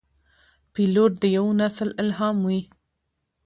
پیلوټ 0.73 1.11
د 1.21 1.23
یوه 1.37 1.51
نسل 1.61 1.89
الهام 2.03 2.37
وي. 2.47 2.61